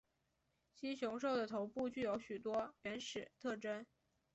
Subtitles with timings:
[0.73, 3.85] 蜥熊兽的头部具有许多原始特征。